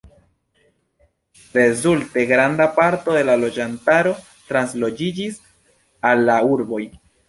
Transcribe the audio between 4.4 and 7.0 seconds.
transloĝiĝis al la urboj.